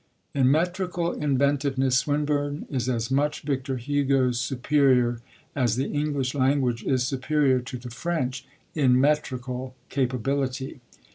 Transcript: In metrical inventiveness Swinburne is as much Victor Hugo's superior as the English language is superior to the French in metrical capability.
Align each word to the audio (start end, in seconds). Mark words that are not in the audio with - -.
In 0.33 0.49
metrical 0.49 1.11
inventiveness 1.13 1.99
Swinburne 1.99 2.65
is 2.71 2.89
as 2.89 3.11
much 3.11 3.43
Victor 3.43 3.77
Hugo's 3.77 4.39
superior 4.39 5.19
as 5.55 5.75
the 5.75 5.91
English 5.91 6.33
language 6.33 6.81
is 6.83 7.05
superior 7.05 7.59
to 7.59 7.77
the 7.77 7.91
French 7.91 8.47
in 8.73 8.99
metrical 8.99 9.75
capability. 9.89 10.81